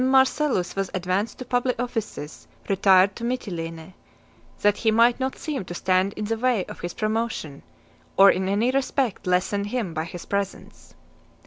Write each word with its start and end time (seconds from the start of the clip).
Marcellus 0.03 0.75
was 0.75 0.89
advanced 0.95 1.37
to 1.37 1.45
public 1.45 1.79
offices, 1.79 2.47
retired 2.67 3.15
to 3.15 3.23
Mitylene, 3.23 3.93
that 4.61 4.77
he 4.77 4.89
might 4.89 5.19
not 5.19 5.35
seem 5.37 5.63
to 5.65 5.75
stand 5.75 6.13
in 6.13 6.25
the 6.25 6.39
way 6.39 6.65
of 6.65 6.79
his 6.79 6.95
promotion, 6.95 7.61
or 8.17 8.31
in 8.31 8.49
any 8.49 8.71
respect 8.71 9.27
lessen 9.27 9.65
him 9.65 9.93
by 9.93 10.05
his 10.05 10.25
presence. 10.25 10.95